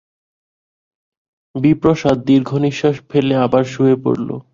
বিপ্রদাস 1.55 2.01
দীর্ঘনিশ্বাস 2.27 2.95
ফেলে 3.09 3.35
আবার 3.45 3.63
শুয়ে 3.73 3.95
পড়ল। 4.03 4.29